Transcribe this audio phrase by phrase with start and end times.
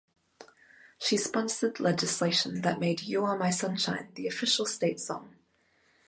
[0.97, 5.35] She sponsored legislation that made "You Are My Sunshine" the official state song.